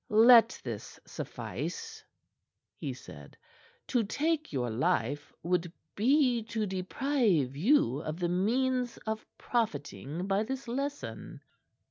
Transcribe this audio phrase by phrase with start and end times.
[0.09, 2.03] "Let this suffice,"
[2.75, 3.37] he said.
[3.89, 10.41] "To take your life would be to deprive you of the means of profiting by
[10.41, 11.41] this lesson."